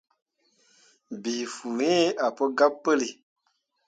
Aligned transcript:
Bii 1.21 1.43
fuu 1.53 1.79
iŋ 1.93 2.07
ah 2.25 2.31
pu 2.35 2.43
gabe 2.57 2.77
puli. 2.83 3.09